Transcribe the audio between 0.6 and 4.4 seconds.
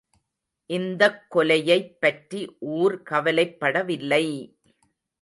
இந்தக் கொலையைப் பற்றி ஊர் கவலைப் படவில்லை!